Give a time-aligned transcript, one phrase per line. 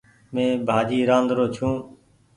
[0.33, 1.73] مين ڀآڃي رآدرو ڇون۔